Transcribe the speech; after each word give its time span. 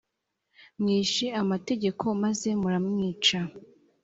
mwishe 0.79 1.27
amategeko 1.41 2.03
maze 2.23 2.49
muramwica 2.61 3.39